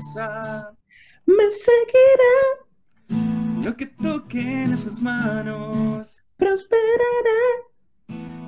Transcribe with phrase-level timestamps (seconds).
[0.00, 0.72] promesa.
[1.26, 2.34] Me seguirá,
[3.64, 7.40] Lo que toquen esas manos, prosperará.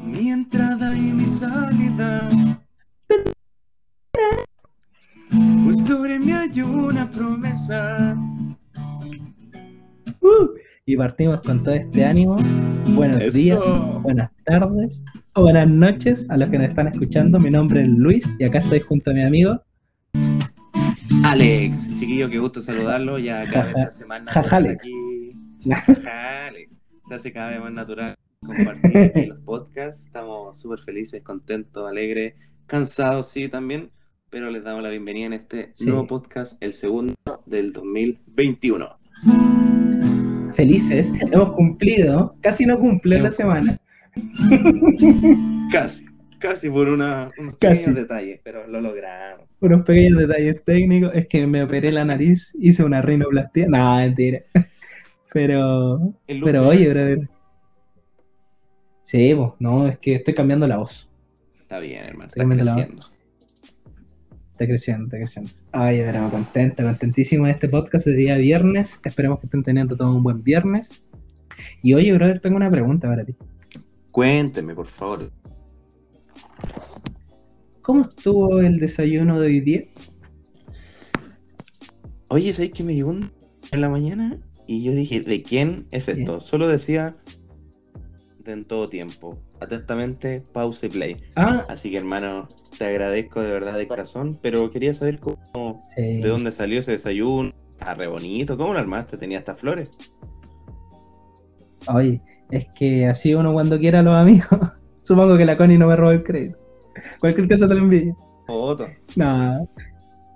[0.04, 2.30] mi entrada y mi salida.
[5.64, 8.16] Pues sobre mí hay una promesa.
[10.20, 10.48] Uh,
[10.86, 12.36] y partimos con todo este ánimo.
[12.94, 13.36] Buenos Eso.
[13.36, 13.58] días,
[14.02, 17.38] buenas tardes o buenas noches a los que nos están escuchando.
[17.38, 19.62] Mi nombre es Luis y acá estoy junto a mi amigo.
[21.24, 23.18] Alex, chiquillo, qué gusto saludarlo.
[23.18, 24.84] Ya cada vez se hace más natural Alex.
[24.84, 25.32] aquí.
[25.70, 26.72] Jaja, Alex.
[27.08, 30.06] Se hace cada vez más natural compartir los podcasts.
[30.06, 32.34] Estamos súper felices, contentos, alegres,
[32.66, 33.90] cansados, sí, también.
[34.30, 35.86] Pero les damos la bienvenida en este Sí.
[35.86, 37.14] nuevo podcast, el segundo
[37.46, 38.98] del 2021.
[40.54, 43.78] Felices, hemos cumplido, casi no cumple la semana.
[45.72, 46.04] Casi,
[46.42, 47.84] casi por una, unos Casi.
[47.84, 49.46] pequeños detalles, pero lo logramos.
[49.60, 53.66] Unos pequeños detalles técnicos, es que me operé la nariz, hice una rinoplastia.
[53.68, 54.42] No, mentira.
[55.34, 57.26] Pero, pero oye, brother.
[59.00, 61.08] Sí, pues, no, es que estoy cambiando la voz.
[61.62, 63.06] Está bien, hermano, la creciendo.
[64.50, 65.50] Está creciendo, está creciendo.
[65.72, 69.00] Ay, pero contento, contentísimo de este podcast de día viernes.
[69.02, 71.02] Esperemos que estén teniendo todo un buen viernes.
[71.82, 73.34] Y oye, brother, tengo una pregunta para ti.
[74.10, 75.30] Cuénteme, por favor.
[77.82, 79.82] ¿Cómo estuvo el desayuno de hoy día?
[82.28, 83.30] Oye, ¿sabes que me llegó un
[83.70, 84.38] en la mañana?
[84.66, 86.12] Y yo dije, ¿de quién es Sí.
[86.12, 86.40] esto?
[86.40, 87.16] Solo decía
[88.38, 89.38] de en todo tiempo.
[89.60, 91.16] Atentamente, pausa y play.
[91.36, 96.20] Ah, Así que, hermano, te agradezco de verdad de corazón, pero quería saber cómo, sí.
[96.20, 97.52] de dónde salió ese desayuno.
[97.70, 98.56] Está re bonito.
[98.56, 99.16] ¿Cómo lo armaste?
[99.16, 99.90] ¿Tenía estas flores?
[101.88, 104.46] Oye, es que así uno cuando quiera los amigos.
[105.02, 106.58] Supongo que la Connie no me roba el crédito.
[107.20, 108.16] Cualquier cosa te lo envío.
[108.46, 108.86] Foto.
[109.16, 109.68] No.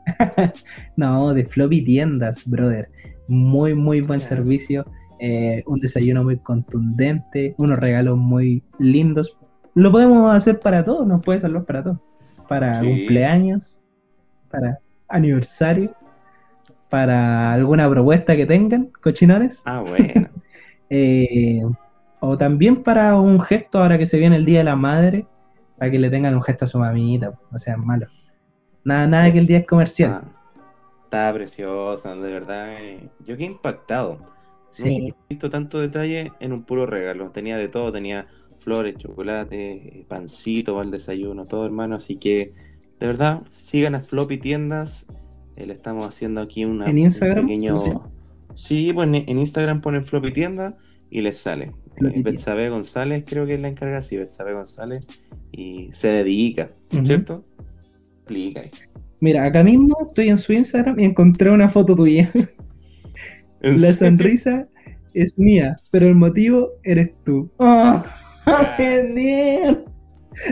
[0.96, 2.88] no, de floppy tiendas, brother.
[3.28, 4.86] Muy, muy buen servicio.
[5.18, 7.54] eh, un desayuno muy contundente.
[7.58, 9.38] Unos regalos muy lindos.
[9.74, 11.98] Lo podemos hacer para todos, nos puede salvar para todos.
[12.48, 12.86] Para Sí.
[12.86, 13.80] cumpleaños,
[14.50, 15.94] para aniversario,
[16.90, 19.62] para alguna propuesta que tengan, cochinones.
[19.64, 20.28] Ah, bueno.
[20.88, 21.62] Eh,
[22.20, 25.26] o también para un gesto ahora que se viene el Día de la Madre,
[25.78, 28.10] para que le tengan un gesto a su mamita, no sean malos.
[28.84, 30.18] Nada, nada que el día es comercial.
[30.18, 30.34] Ah,
[31.04, 32.74] está preciosa, de verdad.
[32.82, 34.26] eh, Yo quedé impactado.
[34.70, 37.30] sí, He visto tanto detalle en un puro regalo.
[37.32, 38.26] Tenía de todo, tenía
[38.58, 41.96] flores, chocolate, eh, pancito para el desayuno, todo hermano.
[41.96, 42.54] Así que,
[43.00, 45.06] de verdad, sigan a Floppy Tiendas.
[45.56, 47.40] Eh, le estamos haciendo aquí una, ¿En Instagram?
[47.44, 48.12] un pequeño...
[48.54, 50.76] Sí, pues en, en Instagram ponen Floppy Tienda
[51.10, 51.72] y les sale.
[51.98, 55.06] Eh, Betsabe González creo que es la encarga, sí, Betsabe González.
[55.52, 57.06] Y se dedica, Ujú.
[57.06, 57.44] ¿cierto?
[58.18, 58.62] Explica.
[59.20, 62.30] Mira, acá mismo estoy en su Instagram y encontré una foto tuya.
[63.62, 64.62] ¿En La sonrisa
[65.14, 67.50] es mía, pero el motivo eres tú.
[67.56, 68.04] ¡Oh!
[68.76, 69.84] ¡Genial!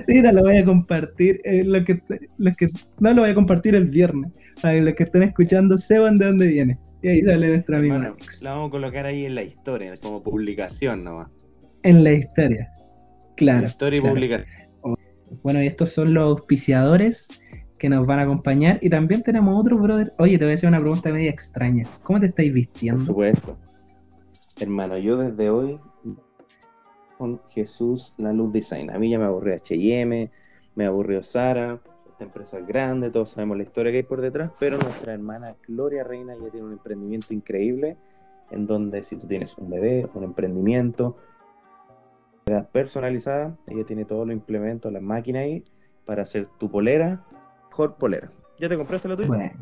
[0.09, 1.41] Mira, lo voy a compartir.
[1.45, 4.33] eh, que, no lo voy a compartir el viernes.
[4.63, 6.79] Para que los que estén escuchando sepan de dónde viene.
[7.03, 8.43] Y ahí sale nuestro amigo Alex.
[8.43, 11.29] la vamos a colocar ahí en la historia, como publicación nomás.
[11.83, 12.71] En la historia.
[13.37, 13.63] Claro.
[13.63, 14.15] La historia y claro.
[14.15, 14.69] publicación.
[15.43, 17.29] Bueno, y estos son los auspiciadores
[17.79, 18.79] que nos van a acompañar.
[18.81, 20.15] Y también tenemos otro, brother.
[20.19, 21.85] Oye, te voy a hacer una pregunta media extraña.
[22.05, 23.05] ¿Cómo te estáis Por vistiendo?
[23.05, 23.59] supuesto.
[24.61, 25.79] Hermano, yo desde hoy
[27.19, 28.95] con Jesús La Luz Design.
[28.95, 30.31] A mí ya me aburrió H&M,
[30.75, 34.51] me aburrió Sara, esta empresa es grande, todos sabemos la historia que hay por detrás,
[34.59, 37.97] pero nuestra hermana Gloria Reina ya tiene un emprendimiento increíble
[38.51, 41.17] en donde si tú tienes un bebé, un emprendimiento
[42.73, 45.65] personalizada, ella tiene todos los implementos, las máquinas ahí
[46.05, 47.25] para hacer tu polera,
[47.69, 48.31] mejor polera.
[48.61, 49.53] ¿Ya te compraste la tuya?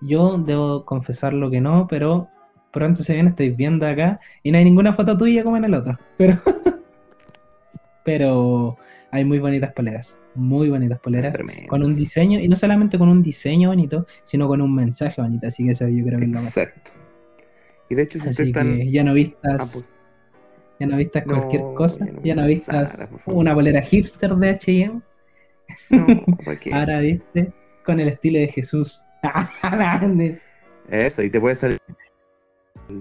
[0.00, 2.28] Yo debo confesarlo que no, pero
[2.76, 5.72] pronto se viene, estoy viendo acá y no hay ninguna foto tuya como en el
[5.72, 5.98] otro.
[6.18, 6.38] Pero,
[8.04, 8.76] pero
[9.10, 11.38] hay muy bonitas poleras, muy bonitas poleras.
[11.68, 15.46] Con un diseño, y no solamente con un diseño bonito, sino con un mensaje bonito.
[15.46, 16.44] Así que eso yo creo que es lo mejor.
[16.44, 16.90] Exacto.
[17.88, 18.76] Y de hecho, si Así están...
[18.76, 19.84] que ya no Ah, vistas, pues,
[20.78, 24.36] ya no vistas No, cualquier cosa, ya no ya no vistas por una polera hipster
[24.36, 25.00] de H&M,
[25.88, 26.06] no,
[26.72, 27.52] ahora viste
[27.86, 29.02] con el estilo de Jesús.
[30.90, 31.80] Eso, y te puede salir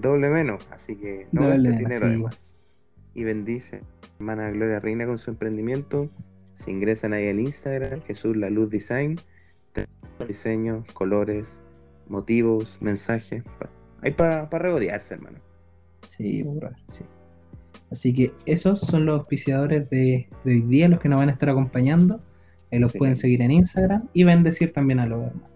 [0.01, 2.06] doble menos, así que no Doble gastes dinero sí.
[2.06, 2.57] además.
[3.13, 3.81] Y bendice,
[4.19, 6.09] hermana Gloria Reina con su emprendimiento.
[6.51, 9.18] Se ingresan ahí al Instagram, Jesús La Luz Design,
[10.27, 11.63] diseños, colores,
[12.07, 13.44] motivos, mensajes.
[13.59, 13.69] pa-
[14.01, 15.39] Hay para regodearse, hermano.
[16.09, 16.44] Sí,
[16.89, 17.03] sí.
[17.92, 21.33] Así que esos son los auspiciadores de, de hoy día, los que nos van a
[21.33, 22.21] estar acompañando.
[22.71, 25.50] Eh, los pueden seguir en Instagram y bendecir también a los hermanos.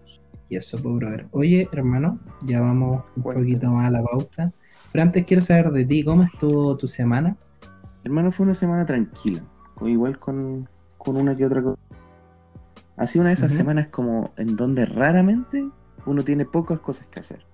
[0.50, 1.28] Y eso, pues, brother.
[1.30, 3.46] Oye, hermano, ya vamos un Cuéntame.
[3.46, 4.52] poquito más a la pauta.
[4.92, 7.36] Pero antes quiero saber de ti, ¿cómo estuvo tu semana?
[8.04, 9.42] Hermano, fue una semana tranquila.
[9.82, 10.68] Igual con,
[10.98, 11.78] con una que otra cosa.
[12.96, 15.66] Ha sido una de esas semanas como en donde raramente
[16.04, 17.46] uno tiene pocas cosas que hacer.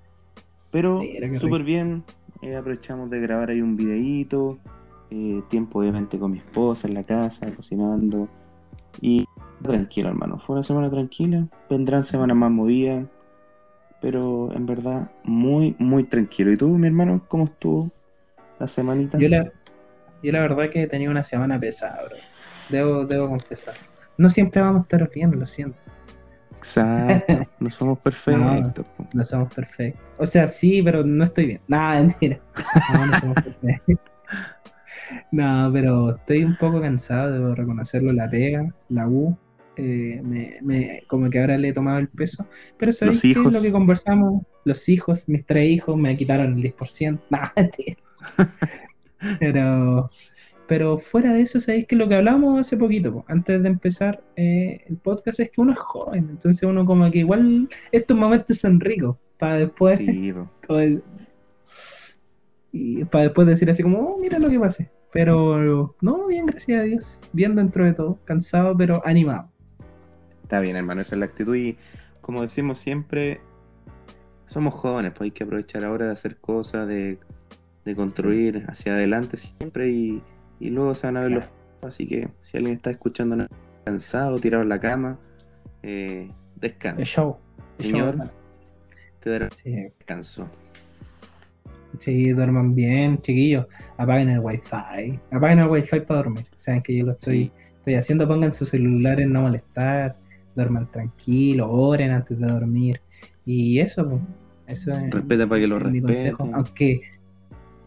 [0.73, 1.01] Pero
[1.39, 2.03] súper bien.
[2.43, 4.59] eh, aprovechamos de grabar ahí un videíto.
[5.11, 8.29] eh, tiempo obviamente con mi esposa en la casa, cocinando.
[9.01, 9.25] Y
[9.63, 10.39] tranquilo, hermano.
[10.39, 11.47] Fue una semana tranquila.
[11.69, 13.07] Vendrán semanas más movidas.
[14.01, 16.53] Pero en verdad, muy, muy tranquilo.
[16.53, 17.91] ¿Y tú, mi hermano, cómo estuvo
[18.59, 19.19] la semanita?
[19.19, 19.51] Yo la,
[20.23, 22.17] yo la verdad que he tenido una semana pesada, bro.
[22.69, 23.75] Debo, debo confesar.
[24.19, 25.79] No siempre vamos a estar bien, lo siento.
[26.59, 28.87] Exacto, no somos perfectos.
[28.97, 29.07] po.
[29.13, 30.11] No somos perfectos.
[30.19, 31.61] O sea, sí, pero no estoy bien.
[31.69, 32.41] Nada, mentira.
[32.93, 33.97] No, no somos perfectos.
[35.31, 38.13] No, pero estoy un poco cansado, debo reconocerlo.
[38.13, 39.39] La pega, la U,
[39.77, 42.47] eh, me, me- como que ahora le he tomado el peso.
[42.79, 43.29] Pero ¿sabéis qué?
[43.29, 43.53] hijos.
[43.53, 44.43] lo que conversamos?
[44.65, 47.19] Los hijos, mis tres hijos, me quitaron el 10%.
[47.31, 47.53] Nada.
[49.41, 50.09] Pero,
[50.67, 54.23] pero fuera de eso, ¿sabéis que lo que hablamos hace poquito, po, antes de empezar
[54.37, 58.59] eh, el podcast, es que uno es joven, entonces uno como que igual estos momentos
[58.59, 60.51] son ricos, para después, Sí, po.
[60.67, 61.03] como el-
[62.73, 64.91] y para después decir así como, oh, mira lo que pasé.
[65.13, 69.49] Pero no, bien, gracias a Dios, bien dentro de todo, cansado pero animado.
[70.47, 71.57] Está bien, hermano, esa es la actitud.
[71.57, 71.77] Y
[72.21, 73.41] como decimos siempre,
[74.47, 77.19] somos jóvenes, pues hay que aprovechar ahora de hacer cosas, de,
[77.85, 80.23] de construir hacia adelante siempre y,
[80.61, 81.45] y luego se van a ver los.
[81.83, 83.47] Así que si alguien está escuchando
[83.85, 85.19] cansado, tirado en la cama,
[85.83, 87.05] eh, El descansa.
[87.05, 87.37] show.
[87.79, 88.31] el show, Señor.
[89.21, 90.49] Te dará Sí, descanso.
[91.99, 93.67] sí, duerman bien, chiquillos.
[93.97, 95.19] Apaguen el wifi.
[95.31, 96.47] Apaguen el wifi para dormir.
[96.57, 97.53] Saben que yo lo estoy, Sí.
[97.79, 98.27] estoy haciendo.
[98.29, 100.17] Pongan sus celulares no molestar.
[100.57, 103.01] Duerman tranquilo, oren antes de dormir.
[103.45, 104.21] Y eso, pues,
[104.67, 106.45] eso es, Respeta para que lo es mi consejo.
[106.45, 106.55] respeten.
[106.55, 107.01] Aunque,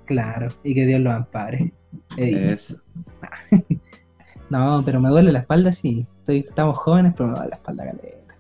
[0.06, 1.74] claro, y que Dios los ampare.
[2.18, 2.81] Eh, Es,
[4.50, 6.06] No, pero me duele la espalda, sí.
[6.19, 8.36] Estoy, estamos jóvenes, pero me duele la espalda caleta.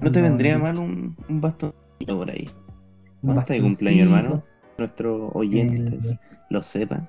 [0.00, 2.48] ¿No te No, vendría mal un, un bastoncito por ahí?
[3.22, 4.42] Un ¿Cuánto de cumpleaños, hermano?
[4.78, 6.18] Nuestros oyentes El-
[6.50, 7.08] lo sepan.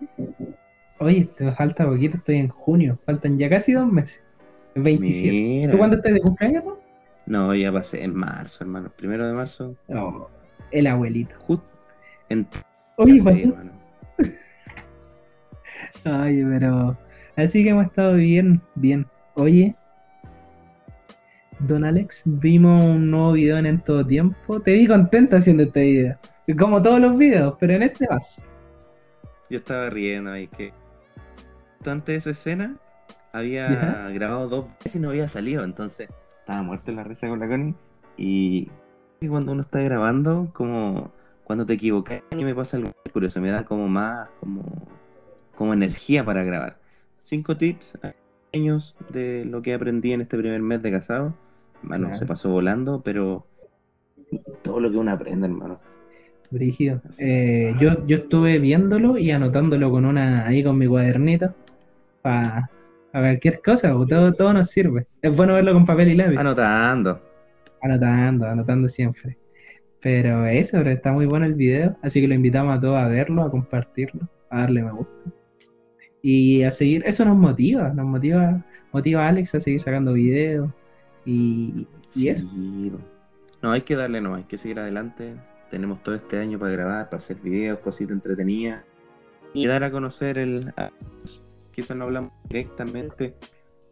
[1.00, 2.98] Oye, te falta poquito, estoy en junio.
[3.06, 4.25] Faltan ya casi dos meses.
[4.77, 5.31] El 27.
[5.31, 5.71] Mira.
[5.71, 6.77] ¿Tú cuándo estás de cumpleaños, no?
[7.25, 8.91] No, ya pasé en marzo, hermano.
[8.95, 9.75] Primero de marzo.
[9.88, 10.29] No,
[10.69, 11.33] el abuelito.
[11.39, 11.65] Justo
[12.29, 12.47] en
[12.97, 13.56] Oye, pasó.
[16.03, 16.95] Ay, pero.
[17.35, 19.07] Así que hemos estado bien, bien.
[19.33, 19.75] Oye,
[21.59, 24.59] Don Alex, vimos un nuevo video en En Todo Tiempo.
[24.59, 26.19] Te vi contenta haciendo este video.
[26.56, 28.47] Como todos los videos, pero en este más.
[29.50, 30.71] Yo estaba riendo ahí que
[31.83, 32.77] antes de esa escena
[33.33, 36.09] había grabado dos veces y no había salido, entonces
[36.39, 37.75] estaba muerto en la risa con la Connie
[38.18, 38.69] y
[39.19, 41.12] y cuando uno está grabando, como
[41.44, 44.63] cuando te equivocas, a mí me pasa algo curioso, me da como más, como,
[45.56, 46.77] como energía para grabar.
[47.21, 47.97] Cinco tips
[48.51, 51.33] pequeños de lo que aprendí en este primer mes de casado.
[51.81, 52.19] Hermano, Claro.
[52.19, 53.47] se pasó volando, pero
[54.62, 55.80] todo lo que uno aprende, hermano.
[56.51, 57.01] Brígido.
[57.18, 61.56] Eh, yo, yo estuve viéndolo y anotándolo con una ahí con mi cuadernito
[62.21, 62.69] para
[63.19, 65.07] cualquier cosa, todo, todo nos sirve.
[65.21, 66.38] Es bueno verlo con papel y lápiz.
[66.38, 67.19] Anotando.
[67.81, 69.38] Anotando, anotando siempre.
[70.02, 73.07] Pero eso, pero está muy bueno el video, así que lo invitamos a todos a
[73.07, 75.31] verlo, a compartirlo, a darle me gusta.
[76.21, 80.69] Y a seguir, eso nos motiva, nos motiva, motiva a Alex a seguir sacando videos
[81.26, 82.47] y, y eso.
[82.47, 83.00] Sí, bro.
[83.62, 85.33] No, hay que darle, no, hay que seguir adelante.
[85.71, 88.83] Tenemos todo este año para grabar, para hacer videos, cositas entretenidas.
[89.54, 90.74] Y dar a conocer el.
[91.77, 93.35] Quizás no hablamos directamente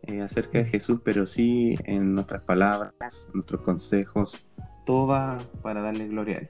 [0.07, 4.43] eh, acerca de Jesús, pero sí en nuestras palabras, nuestros consejos.
[4.87, 6.49] Todo va para darle gloria a Él.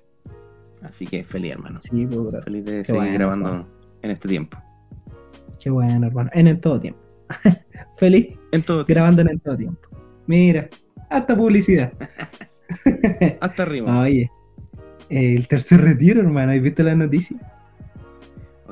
[0.82, 1.82] Así que feliz, hermano.
[1.82, 2.42] Sí, pues, bro.
[2.42, 3.68] Feliz de Qué seguir bueno, grabando hermano.
[4.02, 4.58] en este tiempo.
[5.60, 6.30] Qué bueno, hermano.
[6.34, 7.02] En el todo tiempo.
[7.98, 8.94] Feliz En todo tiempo.
[8.94, 9.90] grabando en el todo tiempo.
[10.28, 10.70] Mira,
[11.10, 11.92] hasta publicidad.
[13.42, 14.00] Hasta arriba.
[14.04, 14.32] Oye,
[15.10, 16.54] el tercer retiro, hermano.
[16.54, 17.42] ¿Has visto las noticias?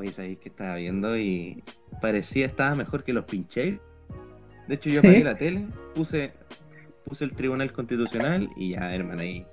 [0.04, 1.62] Oye, sabéis que estaba viendo y
[2.02, 3.78] parecía estaba mejor que los pinches.
[4.68, 5.06] De hecho, yo Sí.
[5.06, 6.32] apagué la tele, puse,
[7.06, 9.46] puse el Tribunal Constitucional y ya, hermano, ahí.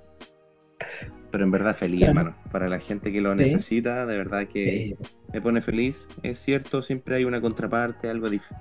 [1.30, 2.18] Pero en verdad feliz, Claro.
[2.20, 2.36] hermano.
[2.50, 3.36] Para la gente que lo Sí.
[3.38, 6.06] necesita, de verdad que Sí, me pone feliz.
[6.22, 8.56] Es cierto, siempre hay una contraparte, algo difícil.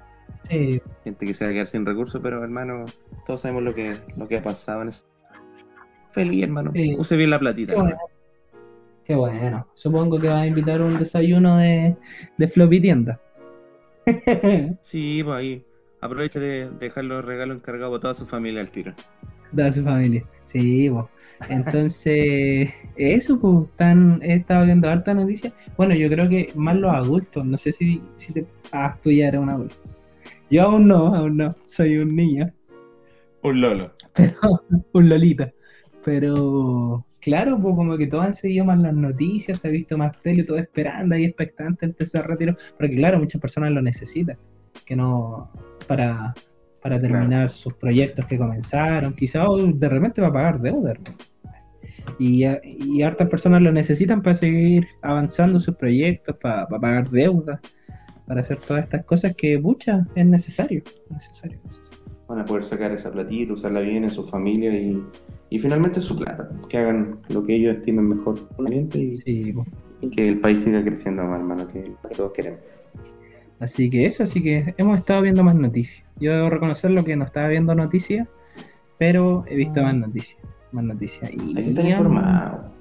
[0.48, 2.86] sí, Gente que se va a quedar sin recursos, pero hermano,
[3.26, 5.04] todos sabemos lo que, lo que ha pasado en ese...
[6.12, 6.72] Feliz, hermano.
[6.98, 7.74] Use bien la platita.
[7.76, 7.98] Bueno.
[9.12, 9.68] Qué bueno.
[9.74, 11.98] Supongo que vas a invitar un desayuno de,
[12.38, 13.20] de floppy tienda.
[14.82, 15.65] Sí, pues ahí,
[16.00, 18.94] aprovecha de dejar los regalos encargados a toda su familia al tiro.
[19.53, 21.08] Toda su familia, sí, pues.
[21.50, 25.51] Entonces, eso, pues, están, he estado viendo harta noticia.
[25.75, 29.27] Bueno, yo creo que más los adultos, no sé si, si te, ah, tú ya
[29.27, 29.75] eres un adulto.
[30.50, 32.50] Yo aún no, aún no, soy un niño.
[33.44, 33.91] Un lolo.
[34.13, 34.38] Pero,
[34.94, 35.51] un lolita.
[36.01, 40.20] Pero, claro, pues como que todos han seguido más las noticias, se ha visto más
[40.22, 44.38] tele, todo esperando ahí expectante el tercer retiro, porque claro, muchas personas lo necesitan,
[44.86, 45.51] que no,
[45.88, 46.34] para,
[46.82, 50.94] para terminar sus proyectos que comenzaron, quizás de repente va a pagar deuda.
[52.18, 57.62] Y, y hartas personas lo necesitan para seguir avanzando sus proyectos, para, pagar deuda,
[58.25, 62.01] para hacer todas estas cosas que, muchas es necesario, necesario, necesario.
[62.28, 65.04] Van a poder sacar esa platita, usarla bien en su familia y
[65.51, 69.53] y finalmente su plata, que hagan lo que ellos estimen mejor ambiente y,
[70.10, 72.62] que el país siga creciendo más, hermano, que, todos queremos.
[73.60, 76.08] Así que eso, así que hemos estado viendo más noticias.
[76.22, 78.29] Yo debo reconocer lo que no estaba viendo noticias,
[78.98, 80.39] pero he visto más noticias,
[80.72, 81.29] más noticias.
[81.34, 82.72] Y, Hay que estar informado.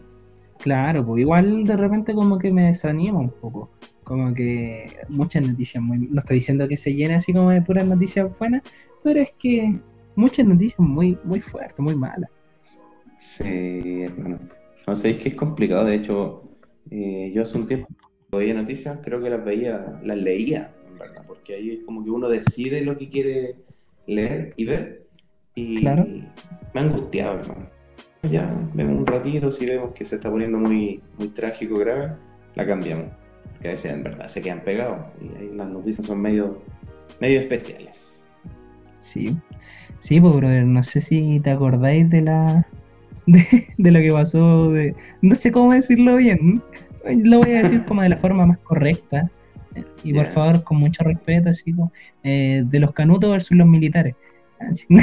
[0.60, 3.68] Claro, pues igual de repente como que me desanima un poco.
[4.04, 5.98] Como que muchas noticias muy...
[5.98, 8.62] No estoy diciendo que se llene así como de puras noticias buenas,
[9.02, 9.76] pero es que
[10.14, 12.30] muchas noticias muy, muy fuertes, muy malas.
[13.20, 14.38] Sí, hermano.
[14.86, 15.84] No sé, es que es complicado.
[15.84, 16.42] De hecho,
[16.90, 17.88] eh, yo hace un tiempo
[18.32, 22.10] veía noticias, creo que las veía, las leía, en verdad, porque ahí es como que
[22.10, 23.56] uno decide lo que quiere
[24.06, 25.06] leer y ver.
[25.54, 26.06] Y claro.
[26.72, 27.66] me ha angustiado, hermano.
[28.22, 32.12] Ya, vemos un ratito, si vemos que se está poniendo muy, muy trágico, grave,
[32.54, 33.06] la cambiamos.
[33.52, 36.62] Porque a veces en verdad se quedan pegados y ahí las noticias son medio,
[37.20, 38.18] medio especiales.
[38.98, 39.36] Sí,
[39.98, 42.66] sí, pues brother, no sé si te acordáis de la
[43.32, 46.62] de, lo que pasó, de, no sé cómo decirlo bien,
[47.04, 49.30] lo voy a decir como de la forma más correcta,
[50.02, 51.92] y por favor, con mucho respeto, así como,
[52.24, 54.14] eh, de los canutos versus los militares.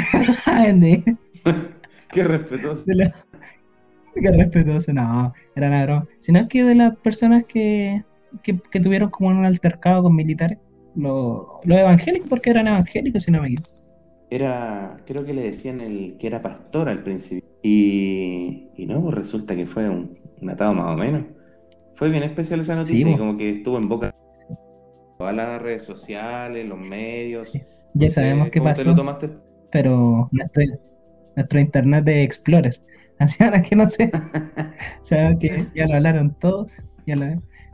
[2.10, 2.84] Qué respetuoso.
[2.86, 6.06] qué respetuoso, no, era nada broma.
[6.20, 8.02] Sino que de las personas que,
[8.42, 10.58] que, tuvieron como un altercado con militares,
[10.94, 13.77] los evangélicos, porque eran evangélicos, si no me equivoco
[14.30, 17.48] era, creo que le decían el que era pastor al principio.
[17.62, 20.18] Y, y no, pues resulta que fue un,
[20.48, 21.24] atado más o menos.
[21.94, 24.14] Fue bien especial esa noticia y como que estuvo en boca
[25.18, 27.52] todas las redes sociales, los medios.
[27.94, 28.94] Ya sabemos qué pasó.
[29.70, 30.62] Pero nuestro,
[31.34, 32.80] nuestro internet de Explorer.
[33.18, 34.12] Así ahora que no sé.
[35.02, 36.86] o que ya lo hablaron todos.
[37.04, 37.26] Ya lo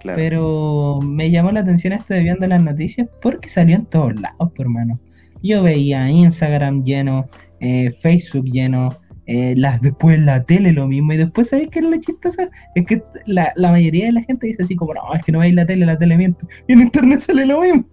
[0.02, 4.52] Pero me llamó la atención esto de viendo las noticias porque salió en todos lados,
[4.52, 4.99] por hermano.
[5.44, 7.28] Yo veía Instagram lleno,
[7.60, 8.88] eh, Facebook lleno,
[9.26, 11.12] eh, las, después la tele lo mismo.
[11.12, 12.48] Y después, ¿sabes qué es lo chistoso?
[12.74, 15.54] Es que la, mayoría de la gente dice así como, no, es que no veis
[15.54, 16.46] la tele, la tele miente.
[16.66, 17.84] Y en internet sale lo mismo.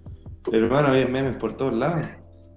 [0.50, 2.05] Pero hermano, había memes por todos lados.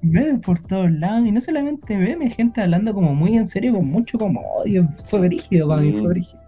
[0.02, 1.26] Memes por todos lados.
[1.26, 4.88] Y no solamente memes, gente hablando como muy en serio, con mucho como odio.
[5.06, 6.40] Fue brígido para mí, fue brígido.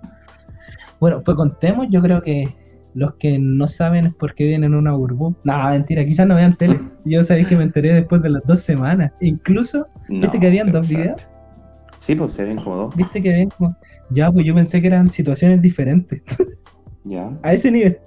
[1.00, 2.48] Bueno, pues contemos, yo creo que
[2.96, 5.36] los que no saben es por qué vienen una burbuja.
[5.44, 6.80] No, mentira, quizás no vean tele.
[7.04, 9.12] Yo sabéis que me enteré después de las dos semanas.
[9.20, 11.28] Incluso, ¿viste que habían dos videos?
[11.98, 12.96] Sí, pues se ven como dos.
[12.96, 13.76] ¿Viste que ven como.?
[14.08, 16.22] Ya, pues yo pensé que eran situaciones diferentes.
[17.04, 17.30] Ya.
[17.42, 17.98] A ese nivel.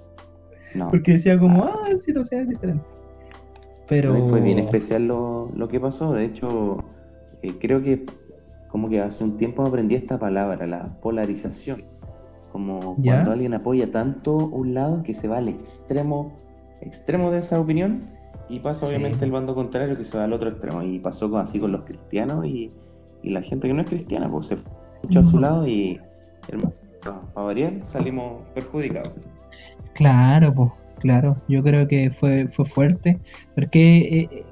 [0.74, 0.90] No.
[0.90, 2.86] Porque decía como, ah, situaciones diferentes.
[3.88, 4.24] Pero.
[4.24, 6.12] fue bien especial lo, lo que pasó.
[6.14, 6.82] De hecho,
[7.42, 8.06] eh, creo que
[8.68, 11.84] como que hace un tiempo aprendí esta palabra, la polarización
[12.50, 16.36] como cuando alguien apoya tanto un lado que se va al extremo,
[16.80, 18.02] extremo de esa opinión
[18.48, 20.82] y pasa obviamente el bando contrario que se va al otro extremo.
[20.82, 22.72] Y pasó así con los cristianos y,
[23.22, 24.56] la gente que no es cristiana, pues se
[25.02, 26.00] mucho a su lado y
[26.48, 26.70] hermano,
[27.02, 29.12] para variar salimos perjudicados.
[29.92, 31.36] Claro, pues, claro.
[31.48, 33.18] Yo creo que fue, fue fuerte.
[33.54, 34.44] Porque eh,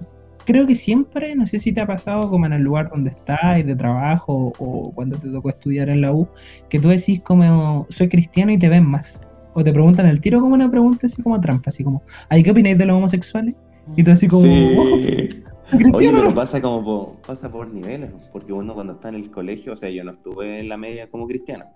[0.48, 3.66] creo que siempre, no sé si te ha pasado como en el lugar donde estás,
[3.66, 6.26] de trabajo o cuando te tocó estudiar en la U,
[6.70, 9.28] que tú decís como soy cristiano y te ven más.
[9.52, 12.52] O te preguntan el tiro como una pregunta así como trampa, así como, ¿ay qué
[12.52, 13.56] opináis de los homosexuales?
[13.94, 15.44] Y tú así como, sí.
[15.92, 19.74] Oye, pero pasa como por, pasa por niveles, porque uno cuando está en el colegio,
[19.74, 21.66] o sea, yo no estuve en la media como cristiano,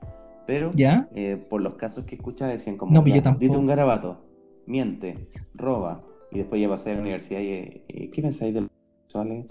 [0.47, 1.11] pero ¿Ya?
[1.14, 4.25] Eh, por los casos que escuchaba decían como, no, dite un garabato,
[4.64, 6.00] miente, roba,
[6.33, 8.71] y después ya pasé a la universidad y, ¿qué pensáis de los
[9.03, 9.47] sexuales?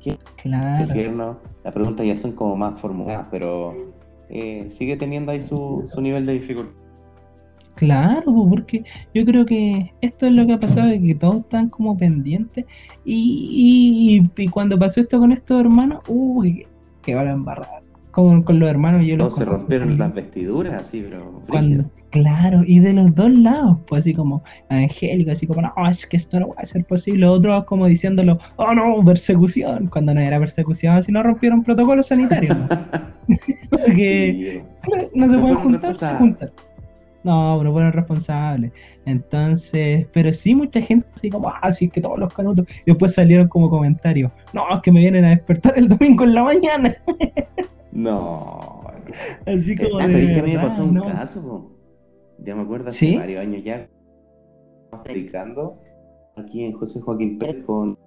[0.00, 1.40] ¿Qué claro.
[1.62, 3.76] Las preguntas ya son como más formuladas, pero
[4.28, 6.80] eh, sigue teniendo ahí su, su nivel de dificultad.
[7.74, 8.84] Claro, porque
[9.14, 12.66] yo creo que esto es lo que ha pasado, es que todos están como pendientes
[13.04, 16.66] y, y, cuando pasó esto con estos hermanos, uy,
[17.02, 19.04] que van a embarrar, con, con los hermanos.
[19.06, 21.42] Yo los se rompieron las vestiduras, así, pero.
[21.48, 26.06] Cuando, claro, y de los dos lados, pues así como angélico, así como, no, es
[26.06, 27.26] que esto no va a ser posible.
[27.26, 32.56] Otros como diciéndolo, oh no, persecución, cuando no era persecución, si no rompieron protocolos sanitarios.
[32.56, 32.68] ¿no?
[33.70, 36.50] Porque Sí, claro, no se No pueden juntar, se juntan.
[37.22, 38.72] No, no fueron responsables.
[39.04, 42.66] Entonces, pero sí mucha gente así como, ah, sí, es que todos los canutos.
[42.86, 46.34] Y después salieron como comentarios, no, es que me vienen a despertar el domingo en
[46.34, 46.94] la mañana.
[47.92, 48.82] No.
[49.46, 51.02] Así como Ah, de ¿Sabéis que a mí me verdad, pasó un no.
[51.04, 51.42] caso?
[51.42, 51.72] po?
[52.38, 53.16] Ya me acuerdo hace ¿Sí?
[53.16, 53.88] varios años ya.
[54.84, 55.80] Estamos predicando
[56.36, 57.98] aquí en José Joaquín Pérez con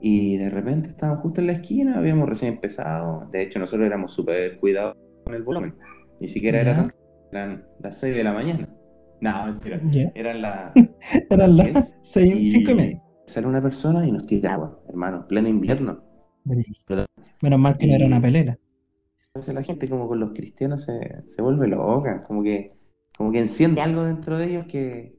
[0.00, 3.28] y de repente estábamos justo en la esquina, habíamos recién empezado.
[3.30, 5.74] De hecho, nosotros éramos súper cuidados con el volumen.
[6.20, 6.96] Ni siquiera era tanto.
[7.30, 8.68] Eran las 6 de la mañana.
[9.20, 9.80] No, mentira.
[10.14, 10.72] Eran las
[11.30, 13.02] Eran las 10 seis, cinco y media.
[13.26, 16.02] Sale una persona y nos tira agua, hermano, pleno invierno.
[17.40, 18.58] Menos mal que no era una pelera.
[19.34, 22.72] Veces la gente como con los cristianos se, se vuelve loca, como que,
[23.16, 25.14] como que enciende algo dentro de ellos que,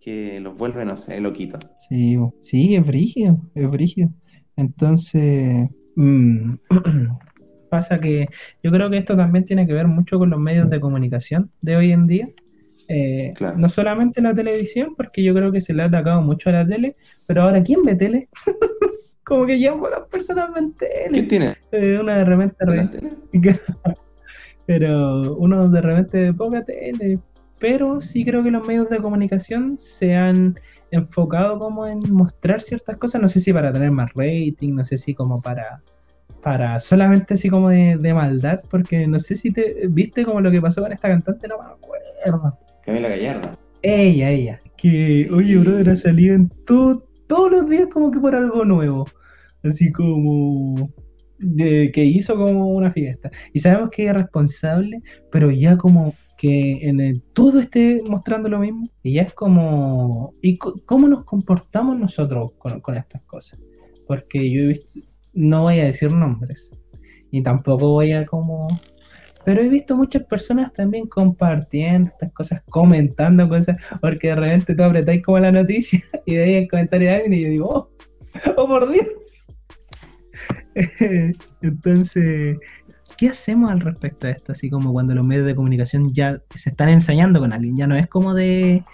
[0.00, 1.60] que los vuelve, no sé, loquitos.
[1.88, 4.10] Sí, sí, es brígido, es brígido.
[4.54, 6.52] Entonces, mm,
[7.68, 8.28] pasa que
[8.62, 11.76] yo creo que esto también tiene que ver mucho con los medios de comunicación de
[11.76, 12.28] hoy en día.
[12.86, 13.58] Eh, Claro.
[13.58, 16.66] no solamente la televisión, porque yo creo que se le ha atacado mucho a la
[16.66, 16.94] tele,
[17.26, 18.28] pero ahora ¿quién ve tele?
[19.28, 21.10] Como que ya pocas personas ven tele.
[21.12, 22.88] ¿Quién tiene Eh, una de repente re-
[24.66, 27.18] pero uno de repente de poca tele.
[27.58, 30.58] Pero sí creo que los medios de comunicación se han
[30.90, 34.96] enfocado como en mostrar ciertas cosas, no sé si para tener más rating, no sé
[34.96, 35.82] si como para
[36.42, 40.50] para solamente así como de, de maldad, porque no sé si te viste como lo
[40.52, 42.56] que pasó con esta cantante, no me acuerdo.
[42.84, 43.50] Camila Gallardo.
[43.82, 45.28] Ella, ella, que Sí.
[45.34, 49.06] oye, brother, ha salido en todo, todos los días como que por algo nuevo,
[49.62, 50.90] así como
[51.38, 53.30] de que hizo como una fiesta.
[53.52, 55.00] Y sabemos que es responsable,
[55.30, 60.34] pero ya como que en el todo esté mostrando lo mismo, y ya es como,
[60.40, 63.60] ¿y cómo nos comportamos nosotros con, estas cosas?
[64.06, 65.00] Porque yo he visto,
[65.34, 66.70] no voy a decir nombres,
[67.30, 68.68] y tampoco voy a como
[69.44, 74.82] pero he visto muchas personas también compartiendo estas cosas, comentando cosas, porque de repente tú
[74.82, 77.90] apretáis como la noticia y ahí el comentario de alguien y yo digo, oh,
[78.56, 79.06] oh por Dios.
[81.62, 82.58] Entonces,
[83.16, 84.52] ¿qué hacemos al respecto de esto?
[84.52, 87.96] Así como cuando los medios de comunicación ya se están ensañando con alguien, ya no
[87.96, 88.84] es como de,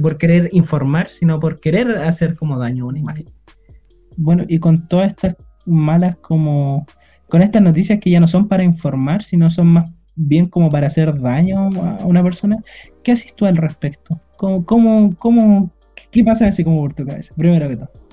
[0.00, 3.26] por querer informar, sino por querer hacer como daño a una imagen.
[4.16, 6.86] Bueno, y con todas estas malas como
[7.28, 10.86] con estas noticias que ya no son para informar, sino son más bien como para
[10.86, 12.62] hacer daño a una persona,
[13.02, 14.20] ¿qué haces tú al respecto?
[14.36, 15.72] ¿Cómo, cómo, cómo,
[16.12, 17.34] qué pasa así como por tu cabeza?
[17.36, 18.03] Primero que todo.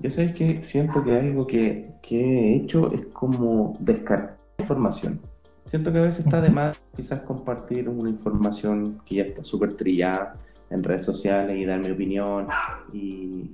[0.00, 5.20] Yo sé que siento que algo que, que he hecho es como descartar información.
[5.64, 9.74] Siento que a veces está de más quizás compartir una información que ya está súper
[9.74, 10.36] trillada
[10.70, 12.46] en redes sociales y dar mi opinión
[12.92, 13.50] y,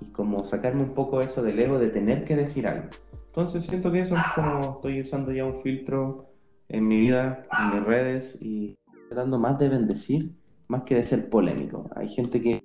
[0.00, 2.88] y como sacarme un poco eso del ego de tener que decir algo.
[3.26, 6.26] Entonces siento que eso es como estoy usando ya un filtro
[6.68, 8.76] en mi vida, en mis redes y
[9.08, 10.32] tratando más de bendecir
[10.68, 11.88] más que de ser polémico.
[11.94, 12.62] Hay gente que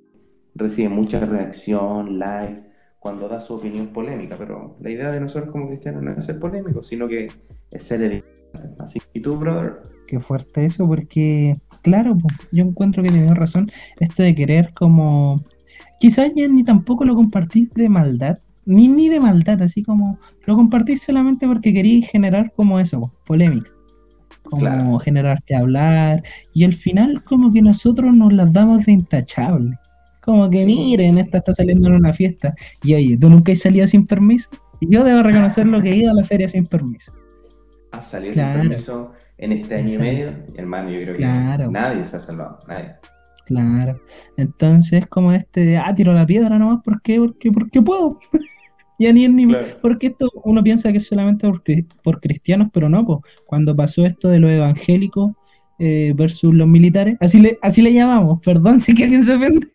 [0.55, 2.61] recibe mucha reacción, likes,
[2.99, 6.39] cuando da su opinión polémica, pero la idea de nosotros como cristianos no es ser
[6.39, 7.31] polémicos, sino que
[7.71, 8.29] es ser edificante.
[8.79, 9.77] Así ¿Y tú, brother?
[10.07, 12.17] Qué fuerte eso, porque, claro,
[12.51, 15.43] yo encuentro que tienes razón, esto de querer como,
[15.99, 20.55] quizás ya ni tampoco lo compartís de maldad, ni, ni de maldad, así como lo
[20.55, 23.71] compartís solamente porque queréis generar como eso, po, polémica,
[24.43, 24.99] como Claro.
[24.99, 26.21] generar que hablar,
[26.53, 29.75] y al final como que nosotros nos las damos de intachable,
[30.31, 33.85] como que miren, esta está saliendo en una fiesta, y oye, ¿tú nunca has salido
[33.87, 34.49] sin permiso?
[34.79, 37.11] Y yo debo reconocer lo que he ido a la feria sin permiso.
[37.91, 38.59] ¿Has salido Claro.
[38.61, 40.33] sin permiso en este año y medio?
[40.55, 41.65] Hermano, yo creo Claro.
[41.65, 42.91] que nadie se ha salvado, nadie.
[43.45, 43.99] Claro.
[44.37, 47.17] Entonces, como este de, ah, tiro la piedra nomás, ¿por qué?
[47.17, 48.19] Porque, porque puedo.
[48.99, 49.65] ya ni ni Claro.
[49.81, 53.19] Porque esto uno piensa que es solamente por, cri- por cristianos, pero no, pues.
[53.47, 55.31] Cuando pasó esto de los evangélicos
[55.79, 59.67] eh, versus los militares, así le, así le llamamos, perdón si que alguien se ofende.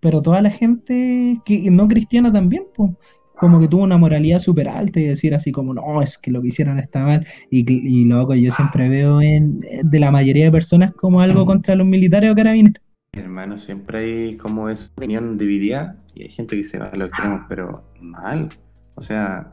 [0.00, 2.92] Pero toda la gente que no cristiana también, pues.
[3.36, 6.42] Como que tuvo una moralidad súper alta y decir así como, no, es que lo
[6.42, 7.24] que hicieron está mal.
[7.52, 11.76] Y, y loco, yo siempre veo en, de la mayoría de personas como algo contra
[11.76, 12.82] los militares o carabineros.
[13.12, 17.10] Hermano, siempre hay como esa opinión dividida y hay gente que se va a los
[17.10, 18.48] extremos, pero mal.
[18.96, 19.52] O sea,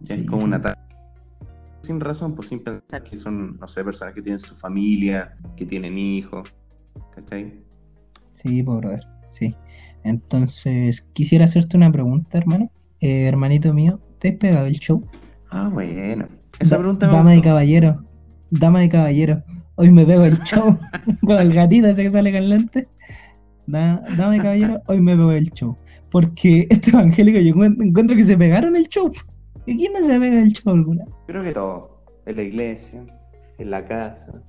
[0.00, 0.22] ya Sí.
[0.22, 0.80] es como un ataque
[1.82, 5.64] sin razón, pues sin pensar que son, no sé, personas que tienen su familia, que
[5.66, 6.52] tienen hijos.
[7.14, 7.54] ¿Cachai?
[8.34, 9.54] Sí, brother, sí.
[10.06, 12.70] Entonces, quisiera hacerte una pregunta, hermano.
[13.00, 15.04] Eh, hermanito mío, ¿te has pegado el show?
[15.50, 16.26] Ah, bueno.
[16.58, 18.02] Esa pregunta me Dama de caballero.
[18.50, 19.42] Dama de caballero.
[19.74, 20.78] Hoy me pego el show
[21.26, 22.88] con el gatito ese que sale con lente.
[23.66, 25.76] Da- Dama de caballero, hoy me pego el show.
[26.10, 29.10] Porque este evangélico yo encuentro, que se pegaron el show.
[29.66, 31.04] ¿Y quién no se pega el show alguna?
[31.26, 32.00] Creo que todo.
[32.24, 33.04] En la iglesia,
[33.58, 34.40] en la casa,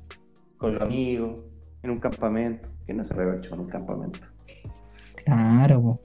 [0.58, 1.36] con los amigos,
[1.84, 2.70] en un campamento.
[2.86, 4.20] Que no se pega el show en un campamento.
[5.28, 6.02] Claro, po.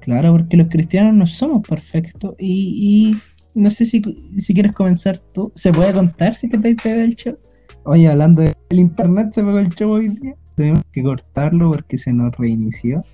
[0.00, 2.34] claro, porque los cristianos no somos perfectos.
[2.38, 3.12] Y,
[3.54, 4.02] y no sé si,
[4.36, 5.52] si quieres comenzar tú.
[5.54, 7.38] ¿Se puede contar si te pega el show?
[7.84, 10.34] Oye, hablando del internet, se pegó el show hoy día.
[10.56, 13.04] Tenemos que cortarlo porque se nos reinició.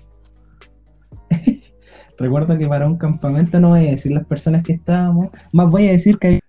[2.17, 5.87] Recuerdo que para un campamento no voy a decir las personas que estábamos, más voy
[5.87, 6.39] a decir que había-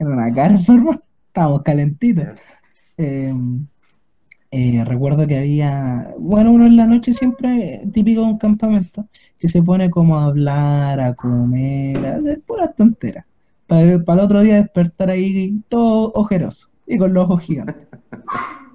[0.00, 1.02] era una carpa, hermano.
[1.28, 2.26] Estábamos calentitos.
[2.98, 3.32] Eh,
[4.52, 9.48] eh, recuerdo que había, bueno, uno en la noche siempre, típico de un campamento, que
[9.48, 13.24] se pone como a hablar, a comer, a hacer puras tonteras.
[13.66, 17.88] Para, el otro día despertar ahí todo ojeroso y con los ojos gigantes.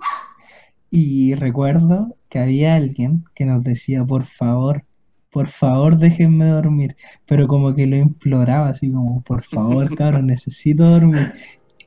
[0.91, 4.85] Y recuerdo que había alguien que nos decía, por favor,
[5.29, 6.95] por favor déjenme dormir,
[7.25, 11.33] pero como que lo imploraba, así como, por favor, cabrón, necesito dormir.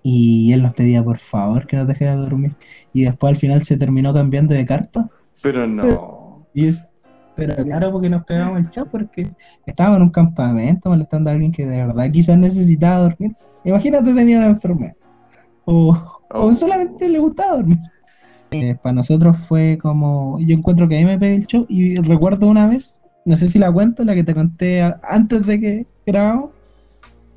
[0.02, 2.56] Y él nos pedía, por favor, que nos dejara dormir.
[2.92, 5.11] Y después al final se terminó cambiando de carpa.
[5.42, 6.46] Pero no.
[6.54, 6.88] Y es,
[7.34, 9.30] pero claro, porque nos pegamos el show, porque
[9.66, 13.37] estábamos en un campamento molestando a alguien que de verdad quizás necesitaba dormir.
[13.64, 14.94] Imagínate tenía una enfermedad.
[15.64, 15.90] O,
[16.32, 16.52] o Oh.
[16.54, 17.78] solamente le gustaba dormir.
[18.50, 22.46] Eh, para nosotros fue como, yo encuentro que ahí me pegué el show y recuerdo
[22.48, 26.50] una vez, no sé si la cuento, la que te conté antes de que grabamos.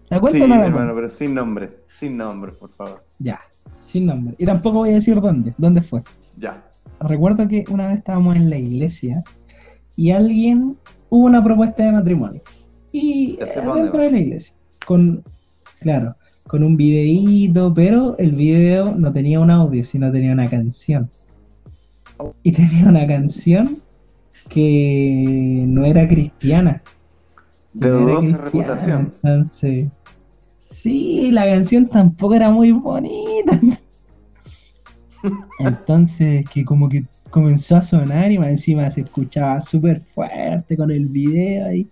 [0.09, 0.95] ¿La cuento Sí, o no la hermano, cuento?
[0.95, 1.80] pero sin nombre.
[1.91, 3.03] Sin nombre, por favor.
[3.19, 3.39] Ya,
[3.71, 4.35] sin nombre.
[4.37, 6.03] Y tampoco voy a decir dónde, dónde fue.
[6.37, 6.63] Ya.
[6.99, 9.23] Recuerdo que una vez estábamos en la iglesia
[9.95, 10.77] y alguien
[11.09, 12.41] hubo una propuesta de matrimonio.
[12.91, 14.55] Y eh, dentro de la iglesia.
[14.85, 15.23] Con,
[15.79, 16.15] claro,
[16.47, 21.09] con un videíto, pero el video no tenía un audio, sino tenía una canción.
[22.43, 23.77] Y tenía una canción
[24.49, 26.81] que no era cristiana.
[27.73, 29.13] De dudosa reputación.
[29.23, 29.87] Entonces,
[30.81, 33.59] sí, la canción tampoco era muy bonita.
[35.59, 40.91] Entonces, que como que comenzó a sonar y más encima se escuchaba súper fuerte con
[40.91, 41.87] el video ahí.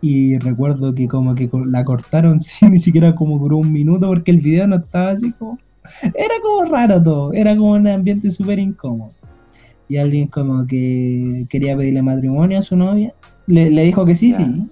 [0.00, 4.30] Y recuerdo que como que la cortaron, sí, ni siquiera como duró un minuto porque
[4.30, 5.58] el video no estaba así como...
[6.02, 9.12] Era como raro todo, era como un ambiente súper incómodo.
[9.88, 13.14] Y alguien como que quería pedirle matrimonio a su novia,
[13.46, 14.66] le, le dijo que sí, sí.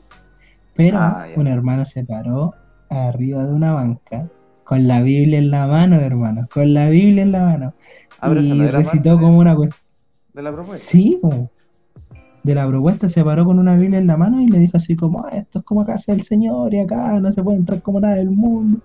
[0.74, 1.40] Pero Ah, ya.
[1.40, 2.54] un hermano se paró
[2.90, 4.28] arriba de una banca
[4.64, 7.74] con la Biblia en la mano, hermano, con la Biblia en la mano.
[8.20, 9.80] Ah, y no recitó como una cuestión.
[10.34, 10.78] de la propuesta.
[10.84, 11.50] Sí, po.
[12.42, 14.94] de la propuesta se paró con una Biblia en la mano y le dijo así
[14.94, 17.98] como, "Ah, esto es como casa del Señor y acá no se puede entrar como
[18.00, 18.78] nada del mundo.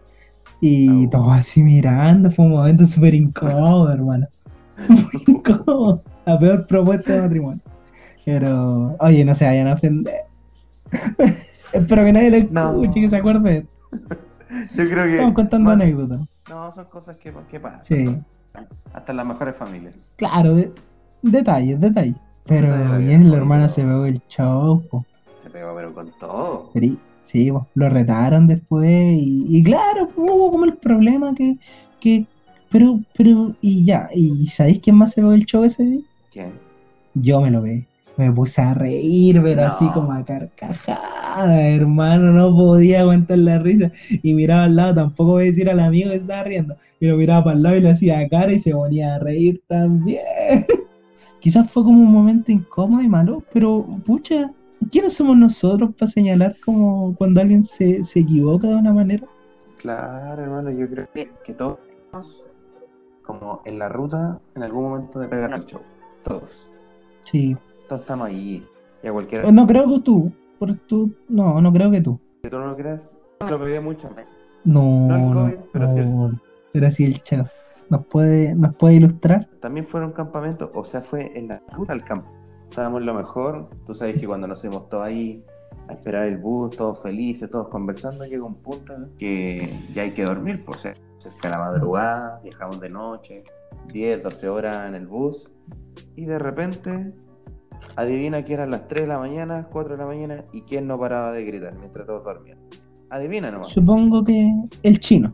[0.61, 1.09] Y Oh.
[1.11, 4.25] todos así mirando, fue un momento súper incómodo, hermano.
[4.89, 6.01] Muy incómodo.
[6.25, 7.61] La peor propuesta de matrimonio.
[8.25, 10.21] Pero, oye, no se vayan a ofender.
[11.73, 12.91] Espero que nadie lo escuche, No.
[12.93, 13.65] que se acuerde.
[14.75, 15.11] Yo creo que.
[15.15, 16.19] Estamos contando anécdotas.
[16.49, 17.83] No, son cosas que, que pasan.
[17.83, 18.17] Sí,
[18.93, 19.93] Hasta las mejores familias.
[20.17, 20.71] claro, de-
[21.21, 22.15] detalles, detalles.
[22.45, 23.69] Pero Detalles la bien, hermano bonito.
[23.73, 25.05] se pegó el show, po.
[25.43, 26.71] Se pegó, pero con todo.
[26.73, 31.57] Sí, sí, lo retaron después y, y claro, pues, hubo como el problema que,
[31.99, 32.25] que,
[32.71, 36.01] pero, pero, y ya, y ¿sabéis quién más se pegó el show ese día?
[36.31, 36.51] ¿Quién?
[37.13, 37.85] Yo me lo vi,
[38.17, 39.67] me puse a reír, pero No.
[39.67, 45.31] así como a carcajada, hermano, no podía aguantar la risa y miraba al lado, tampoco
[45.31, 47.91] voy a decir al amigo que estaba riendo, pero miraba para el lado y le
[47.91, 50.21] hacía cara y se ponía a reír también.
[51.39, 54.51] Quizás fue como un momento incómodo y malo, pero pucha,
[54.91, 59.25] ¿quiénes somos nosotros para señalar como cuando alguien se, se equivoca de una manera?
[59.77, 61.79] Claro, hermano, yo creo que, que todos
[63.23, 65.81] como en la ruta en algún momento de pegar el show.
[66.23, 66.69] Todos.
[67.23, 67.55] Sí,
[67.91, 68.65] Todos estamos ahí.
[69.03, 72.17] Y a cualquiera no creo que tú, por tú, no, no creo que tú.
[72.41, 74.33] que tú no lo creas, lo pegué muchas veces.
[74.63, 77.49] No, No el no, pero sí el- pero sí el chef.
[77.89, 79.49] ¿Nos puede, ¿Nos puede ilustrar?
[79.59, 82.31] También fue en un campamento, o sea, fue en la ruta al campo.
[82.69, 83.67] Estábamos lo mejor.
[83.85, 85.43] Tú sabes que cuando nos fuimos todos ahí
[85.89, 90.23] a esperar el bus, todos felices, todos conversando, llega un punto que ya hay que
[90.23, 93.43] dormir, pues eh, cerca de la madrugada, viajamos de noche,
[93.91, 95.51] 10, 12 horas en el bus,
[96.15, 97.11] y de repente,
[97.95, 100.99] adivina que eran las 3 de la mañana, 4 de la mañana, y quién no
[100.99, 102.57] paraba de gritar mientras todos dormían.
[103.09, 103.69] Adivina nomás.
[103.69, 104.51] Supongo que
[104.83, 105.33] el chino.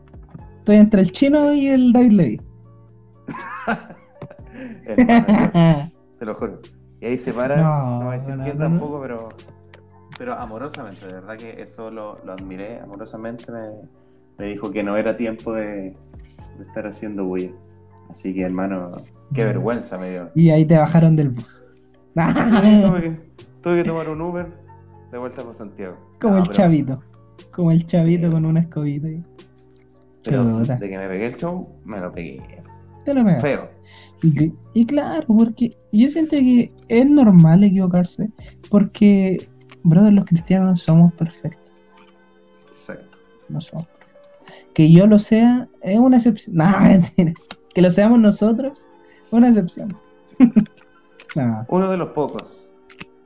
[0.58, 2.40] Estoy entre el chino y el David Levy.
[4.86, 5.26] Hermano,
[6.18, 6.60] te lo juro.
[7.00, 9.28] Y ahí se paran, no, No, voy a decir no, quién no, tampoco, pero
[10.18, 13.68] pero amorosamente, de verdad que eso lo, lo admiré, amorosamente me,
[14.36, 15.94] me, dijo que no era tiempo de,
[16.58, 17.52] de estar haciendo bulla.
[18.10, 18.96] Así que hermano,
[19.32, 20.30] qué vergüenza me dio.
[20.34, 21.62] Y ahí te bajaron del bus.
[22.14, 23.20] Tuve, que,
[23.62, 24.46] tuve, que, tomar un Uber
[25.10, 25.96] de vuelta por Santiago.
[26.20, 27.00] Como el chavito.
[27.52, 29.08] Como el chavito con una escobita.
[30.24, 32.42] Pero de que me pegué el show, me lo pegué.
[33.04, 33.40] Te lo pegué.
[33.40, 33.70] Feo.
[34.22, 38.28] Y, y, claro, porque yo siento que es normal equivocarse,
[38.68, 39.48] porque,
[39.84, 41.72] brother, los cristianos no somos perfectos.
[42.70, 43.18] Exacto.
[43.48, 43.86] No somos
[44.74, 46.56] Que yo lo sea es una excepción.
[46.58, 47.32] No, mentira.
[47.72, 48.86] Que lo seamos nosotros,
[49.30, 49.96] una excepción.
[51.68, 52.66] Uno de los pocos.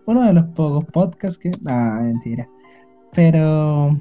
[0.07, 1.51] Uno de los pocos podcasts que.
[1.61, 2.49] No, mentira.
[3.13, 3.97] Pero.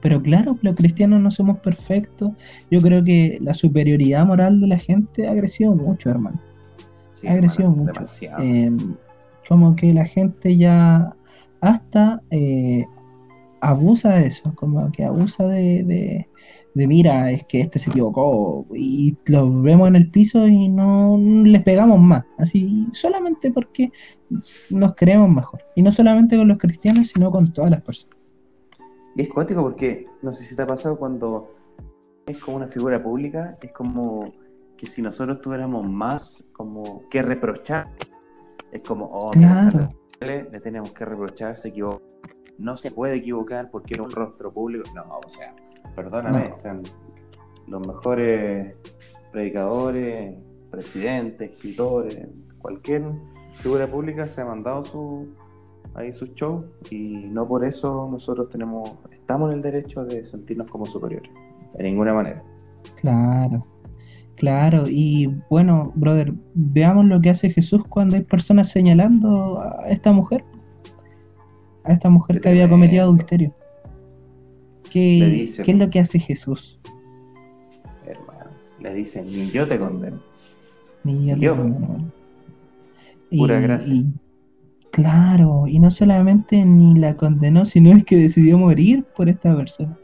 [0.00, 2.30] Pero claro, los cristianos no somos perfectos.
[2.70, 6.40] Yo creo que la superioridad moral de la gente ha crecido mucho, hermano.
[7.28, 8.00] ha crecido mucho.
[8.38, 8.70] Eh,
[9.48, 11.16] como que la gente ya
[11.60, 12.86] hasta eh,
[13.60, 16.28] abusa de eso, como que abusa de, de
[16.86, 21.62] mira, es que este se equivocó y lo vemos en el piso y no les
[21.62, 23.90] pegamos más, así solamente porque
[24.70, 25.62] nos creemos mejor.
[25.74, 28.16] Y no solamente con los cristianos, sino con todas las personas.
[29.16, 31.48] Y es cuático porque, no sé si te ha pasado cuando
[32.26, 34.32] es como una figura pública, es como
[34.76, 37.90] que si nosotros tuviéramos más como que reprochar,
[38.70, 39.88] es como, oh, mira,
[40.20, 42.02] le, tenemos que reprochar, se equivocó.
[42.58, 44.88] No se puede equivocar porque era un rostro público.
[44.94, 45.54] No, o sea,
[45.94, 46.82] perdóname, sean
[47.66, 48.74] los mejores
[49.32, 50.34] predicadores,
[50.70, 52.26] presidentes, escritores,
[52.58, 53.02] cualquier
[53.58, 55.28] figura pública se ha mandado su
[55.94, 60.70] ahí su show y no por eso nosotros tenemos estamos en el derecho de sentirnos
[60.70, 61.30] como superiores
[61.76, 62.42] de ninguna manera.
[63.00, 63.64] Claro
[64.36, 70.12] claro y bueno brother veamos lo que hace Jesús cuando hay personas señalando a esta
[70.12, 70.44] mujer
[71.84, 73.52] a esta mujer que había cometido adulterio
[74.90, 76.78] ¿Qué, ¿Qué es lo que hace Jesús?
[78.06, 80.20] Hermano, le dice, ni yo te condeno.
[81.04, 82.12] Ni yo, te condeno.
[83.30, 84.04] Pura gracia.
[84.90, 89.96] claro, y no solamente ni la condenó, sino es que decidió morir por esta persona.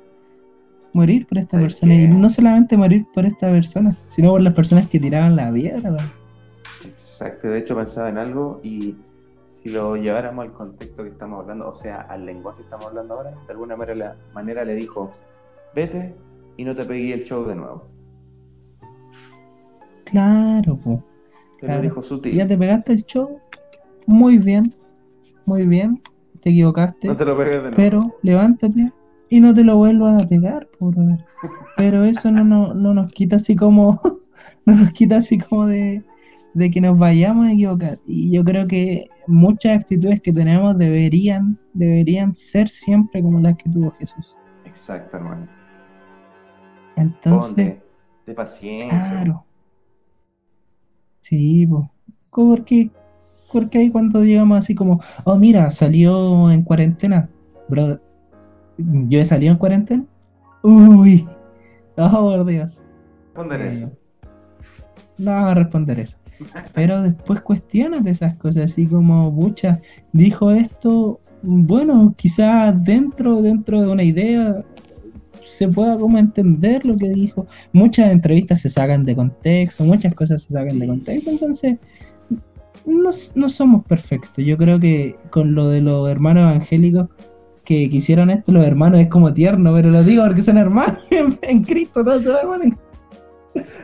[0.93, 1.95] Morir por esta persona.
[1.95, 5.97] Y no solamente morir por esta persona, sino por las personas que tiraban la piedra.
[6.85, 8.95] Exacto, de hecho pensaba en algo y
[9.55, 13.15] si lo lleváramos al contexto que estamos hablando, o sea, al lenguaje que estamos hablando
[13.15, 15.13] ahora, de alguna manera, manera le dijo,
[15.77, 16.17] vete
[16.57, 17.87] y no te pegué el show de nuevo.
[20.07, 20.99] Claro, pues.
[21.61, 22.35] Te dijo sutil.
[22.35, 23.39] Ya te pegaste el show,
[24.07, 24.75] muy bien,
[25.47, 26.01] muy bien,
[26.41, 27.07] te equivocaste.
[27.07, 27.77] No te lo pegues de nuevo.
[27.77, 28.93] Pero levántate
[29.29, 30.97] y no te lo vuelvas a pegar, por
[31.77, 34.01] Pero eso no, no, no nos quita así como,
[34.67, 36.03] no nos quita así como de
[36.55, 37.99] de que nos vayamos a equivocar.
[38.07, 43.69] Y yo creo que muchas actitudes que tenemos deberían, deberían ser siempre como las que
[43.71, 44.37] tuvo Jesús.
[44.65, 45.49] Exacto, hermano.
[46.97, 47.77] Entonces.
[48.27, 49.11] de paciencia.
[49.11, 49.45] Claro.
[51.21, 51.89] Sí, pues.
[52.31, 52.91] Porque,
[53.53, 57.29] porque ahí cuando llegamos así como, oh, mira, salió en cuarentena.
[57.69, 58.01] Brother,
[58.77, 60.05] ¿yo he salido en cuarentena?
[60.63, 61.27] Uy.
[61.97, 62.83] Oh, por Dios.
[63.27, 63.93] Responder eh, eso.
[65.17, 66.19] No vamos a responder eso.
[66.73, 69.81] Pero después cuestionas de esas cosas, así como, muchas
[70.13, 74.65] dijo esto, bueno, quizás dentro, dentro de una idea
[75.43, 77.47] se pueda como entender lo que dijo.
[77.73, 81.77] Muchas entrevistas se sacan de contexto, muchas cosas se sacan de contexto, entonces
[82.87, 84.45] no, no, somos perfectos.
[84.45, 87.09] Yo creo que con lo de los hermanos evangélicos
[87.65, 91.63] que quisieron esto, los hermanos es como tierno, pero lo digo porque son hermanos en,
[91.65, 92.79] Cristo, todos son hermanos.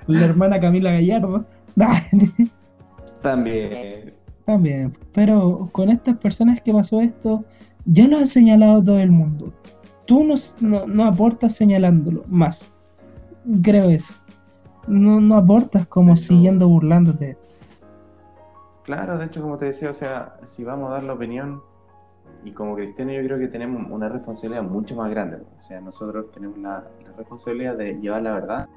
[0.07, 1.47] La hermana Camila Gallardo.
[3.23, 4.15] También.
[4.45, 4.97] También.
[5.13, 7.45] Pero con estas personas que pasó esto,
[7.85, 9.53] ya lo ha señalado todo el mundo.
[10.07, 12.71] Tú no, no, aportas señalándolo más.
[13.63, 14.15] Creo eso.
[14.89, 17.39] No, no aportas como siguiendo burlándote.
[18.85, 21.63] Claro, de hecho, como te decía, o sea, si vamos a dar la opinión,
[22.45, 25.39] y como cristiano yo creo que tenemos una responsabilidad mucho más grande.
[25.59, 26.85] O sea, nosotros tenemos la
[27.17, 28.69] responsabilidad de llevar la verdad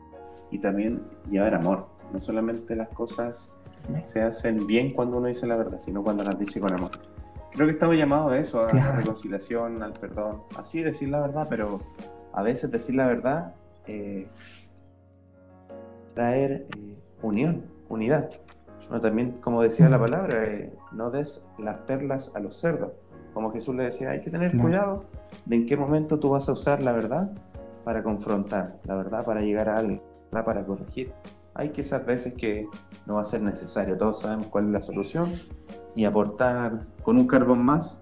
[0.51, 1.87] y también llevar amor.
[2.13, 3.55] No solamente las cosas
[4.01, 6.91] se hacen bien cuando uno dice la verdad, sino cuando las dice con amor.
[7.51, 10.43] Creo que estamos llamados a eso, a la reconciliación, al perdón.
[10.55, 11.81] Así decir la verdad, pero
[12.31, 13.53] a veces decir la verdad
[13.85, 14.27] eh,
[16.13, 18.29] traer eh, unión, unidad.
[18.87, 22.91] Bueno, también, como decía la palabra, eh, no des las perlas a los cerdos.
[23.33, 25.05] Como Jesús le decía, hay que tener cuidado
[25.45, 27.31] de en qué momento tú vas a usar la verdad
[27.83, 31.11] para confrontar, la verdad para llegar a alguien, la verdad para corregir
[31.55, 32.67] hay que esas veces que
[33.05, 33.97] no va a ser necesario.
[33.97, 35.31] Todos sabemos cuál es la solución
[35.95, 38.01] y aportar con un carbón más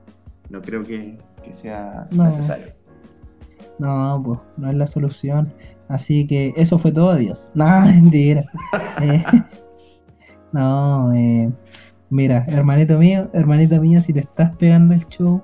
[0.49, 2.25] no creo que, que sea No.
[2.25, 2.67] necesario.
[3.79, 5.51] No, pues no es la solución.
[5.87, 7.51] Así que eso fue todo, adiós.
[7.55, 8.43] No, mentira.
[9.01, 9.23] Eh,
[10.51, 11.51] no, eh,
[12.09, 15.41] mira, hermanito mío, hermanita mía, si te estás pegando el show,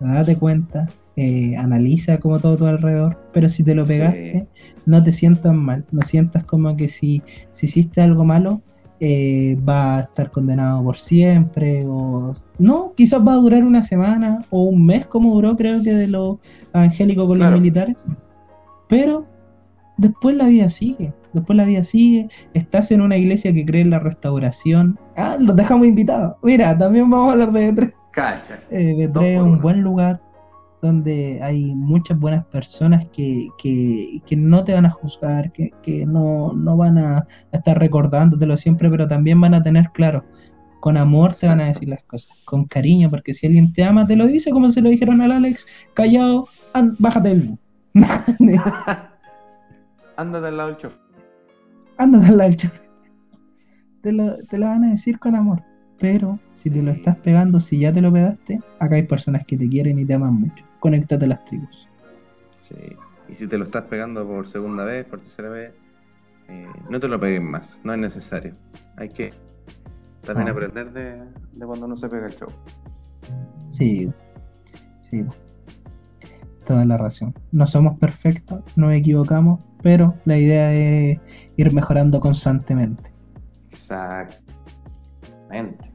[0.00, 4.46] date cuenta, eh, analiza como todo tu alrededor, pero si te lo pegaste,
[4.84, 8.60] no te sientas mal, no sientas como que si, si hiciste algo malo,
[9.00, 14.44] eh, va a estar condenado por siempre, o no, quizás va a durar una semana
[14.50, 16.36] o un mes como duró creo que de los
[16.72, 17.52] evangélicos con Claro.
[17.52, 18.06] los militares,
[18.88, 19.26] pero
[19.98, 23.90] después la vida sigue, después la vida sigue, estás en una iglesia que cree en
[23.90, 28.58] la restauración, ah, los dejamos invitados, mira, también vamos a hablar de tres Cacha.
[28.70, 29.60] eh, es un uno.
[29.60, 30.22] buen lugar
[30.82, 36.06] donde hay muchas buenas personas que, que, que no te van a juzgar, que, que
[36.06, 40.24] no, no van a, estar recordándotelo siempre, pero también van a tener claro,
[40.80, 44.06] con amor te van a decir las cosas, con cariño, porque si alguien te ama,
[44.06, 47.58] te lo dice como se lo dijeron al Alex, callado, an- bájate del bus.
[50.16, 50.98] Ándate al lado del chofer.
[51.98, 52.82] Ándate al lado del chofer.
[54.02, 55.62] Te lo, te lo van a decir con amor.
[55.98, 59.56] Pero si te lo estás pegando, si ya te lo pegaste, acá hay personas que
[59.56, 60.64] te quieren y te aman mucho.
[60.80, 61.88] Conéctate a las tribus.
[62.58, 62.74] Sí.
[63.28, 65.72] Y si te lo estás pegando por segunda vez, por tercera vez,
[66.48, 67.80] eh, no te lo peguen más.
[67.82, 68.54] No es necesario.
[68.96, 69.32] Hay que
[70.22, 70.52] también Ah.
[70.52, 72.48] aprender de, de cuando no se pega el show.
[73.68, 74.12] Sí,
[75.02, 75.24] sí.
[76.66, 77.32] Toda la razón.
[77.52, 81.18] No somos perfectos, nos equivocamos, pero la idea es
[81.56, 83.10] ir mejorando constantemente.
[85.50, 85.92] Exactamente.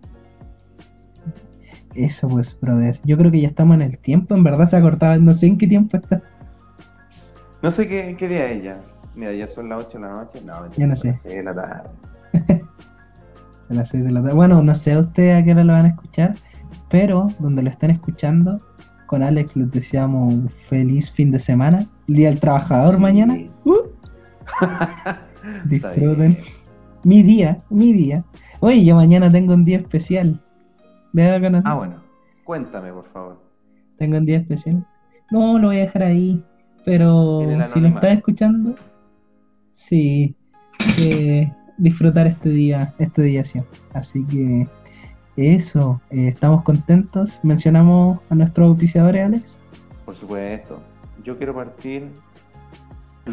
[1.95, 2.99] Eso pues, brother.
[3.03, 5.47] Yo creo que ya estamos en el tiempo, en verdad se ha cortado, no sé
[5.47, 6.21] en qué tiempo está.
[7.61, 8.81] No sé qué, qué día es ya.
[9.13, 10.41] Mira, ya son las 8 de la noche.
[10.45, 11.09] No, Ya no sé.
[11.09, 11.89] las 6 de la tarde.
[13.67, 14.33] Son las seis de la tarde.
[14.35, 16.35] Bueno, no sé a ustedes a qué hora lo van a escuchar,
[16.89, 18.59] pero donde lo estén escuchando,
[19.05, 21.87] con Alex les deseamos un feliz fin de semana.
[22.09, 23.01] El Día del Trabajador Sí.
[23.01, 23.37] mañana.
[23.65, 23.77] Uh,
[25.65, 26.37] disfruten.
[27.03, 28.23] Mi día, mi día.
[28.59, 30.39] Oye, yo mañana tengo un día especial.
[31.65, 32.01] Ah, bueno.
[32.43, 33.41] Cuéntame, por favor.
[33.97, 34.85] Tengo un día especial.
[35.29, 36.43] No, lo voy a dejar ahí.
[36.83, 38.75] Pero si lo estás escuchando,
[39.71, 40.35] sí,
[41.77, 43.61] disfrutar este día, este día sí.
[43.93, 44.67] Así que
[45.35, 47.39] eso, eh, estamos contentos.
[47.43, 49.59] Mencionamos a nuestros auspiciadores, Alex.
[50.05, 50.81] Por supuesto.
[51.23, 52.09] Yo quiero partir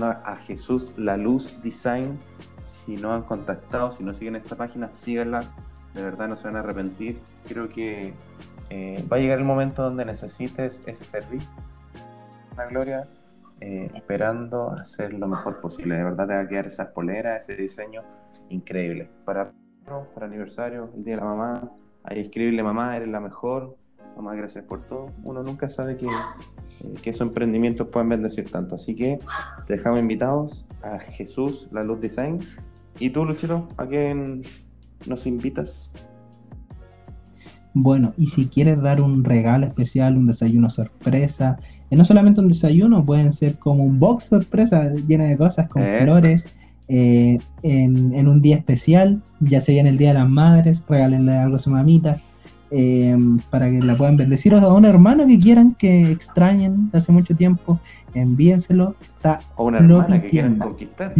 [0.03, 2.19] a Jesús La Luz Design.
[2.61, 5.43] Si no han contactado, si no siguen esta página, síganla.
[5.95, 7.21] De verdad no se van a arrepentir.
[7.47, 8.15] Creo que
[8.71, 11.49] eh, va a llegar el momento donde necesites ese servicio.
[12.57, 13.09] La gloria,
[13.61, 15.97] eh, esperando hacer lo mejor posible.
[15.97, 18.03] De verdad te va a quedar esas poleras, ese diseño
[18.49, 19.11] increíble.
[19.25, 19.53] Para,
[20.15, 21.71] para aniversario, el día de la mamá,
[22.05, 23.77] ahí escribirle mamá, eres la mejor.
[24.17, 25.13] Mamá, gracias por todo.
[25.23, 28.75] Uno nunca sabe que, eh, que esos emprendimientos pueden bendecir tanto.
[28.75, 29.19] Así que
[29.67, 32.41] te dejamos invitados a Jesús, la Luz Design.
[32.99, 34.43] ¿Y tú, Luchito, a quién
[35.07, 35.93] nos invitas?
[37.75, 41.59] Bueno, y si quieres dar un regalo especial, un desayuno sorpresa,
[41.91, 45.83] eh, no solamente un desayuno, pueden ser como un box sorpresa llena de cosas con
[45.83, 46.05] Eso.
[46.05, 46.49] flores,
[46.89, 51.37] eh, en, en un día especial, ya sea en el Día de las Madres, regálenle
[51.37, 52.21] algo a su mamita,
[52.71, 53.17] eh,
[53.51, 57.13] para que la puedan bendecir, o a un hermano que quieran, que extrañen de hace
[57.13, 57.81] mucho tiempo,
[58.15, 61.15] envíenselo, está O una Lo hermana que quieran conquistar.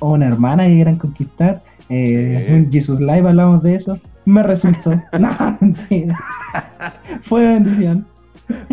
[0.00, 2.54] O una hermana que quieran conquistar, eh, Sí.
[2.54, 6.16] un Jesus Live hablamos de eso, me resultó, no, mentira,
[7.22, 8.06] fue de bendición.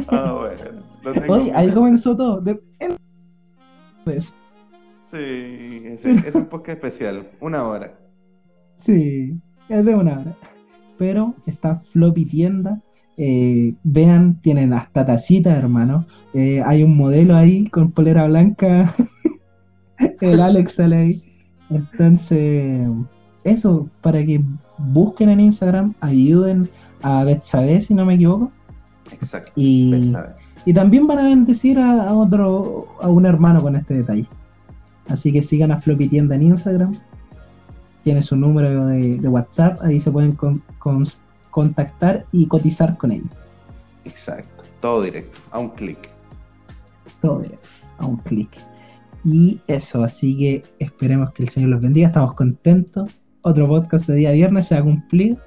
[0.07, 0.79] Ah, bueno.
[1.27, 2.41] Oye, en ahí comenzó todo.
[2.41, 2.95] de- en-
[4.03, 4.33] pues,
[5.05, 5.17] Sí,
[6.25, 7.23] es un podcast especial.
[7.41, 7.93] Una hora.
[8.75, 9.39] sí,
[9.69, 10.35] es de una hora.
[10.99, 12.79] Pero está Floppy Tienda.
[13.21, 16.05] eh, vean, tienen hasta tacitas, hermano.
[16.33, 18.93] Eh, hay un modelo ahí con polera blanca.
[20.21, 21.23] El Alex sale ahí.
[21.69, 22.87] Entonces,
[23.43, 24.41] eso, para que
[24.77, 26.69] busquen en Instagram, ayuden
[27.01, 28.51] a Betsabe, si no me equivoco.
[29.11, 29.51] Exacto.
[29.55, 30.35] Y, Betsabe.
[30.65, 34.27] Y también van a bendecir a, a otro, a un hermano con este detalle.
[35.07, 36.97] Así que sigan a Floppy Tienda en Instagram.
[38.09, 41.05] Tiene su número de, de WhatsApp, ahí se pueden con- con-
[41.51, 43.29] contactar y cotizar con ellos.
[44.03, 44.63] Exacto.
[44.81, 45.37] Todo directo.
[45.51, 46.09] A un clic.
[47.21, 48.49] Todo directo, a un clic.
[49.23, 52.07] Y eso, así que esperemos que el Señor los bendiga.
[52.07, 53.11] Estamos contentos.
[53.43, 55.37] Otro podcast de día viernes se ha cumplido.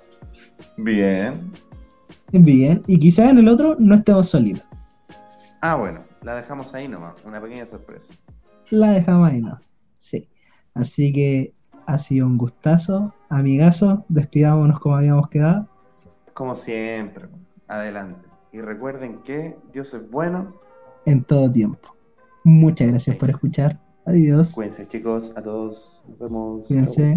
[0.76, 1.50] Bien.
[2.30, 2.80] Bien.
[2.86, 4.62] Y quizás en el otro no estemos sólidos.
[5.62, 6.04] Ah, bueno.
[6.22, 7.14] La dejamos ahí nomás.
[7.24, 8.14] Una pequeña sorpresa.
[8.70, 9.58] La dejamos ahí, ¿no?
[9.98, 10.28] Sí.
[10.74, 11.54] Así que
[11.86, 13.14] ha sido un gustazo.
[13.28, 15.68] Amigazo, despidámonos como habíamos quedado.
[16.34, 17.28] Como siempre.
[17.68, 18.28] adelante.
[18.52, 20.54] Y recuerden que Dios es bueno.
[21.06, 21.96] En todo tiempo.
[22.44, 23.80] Muchas gracias por escuchar.
[24.04, 24.52] Adiós.
[24.52, 26.04] Cuídense chicos, a todos.
[26.08, 26.66] Nos vemos.
[26.66, 27.16] Cuídense.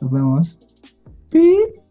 [0.00, 0.58] Nos vemos.
[1.30, 1.85] ¡Pi!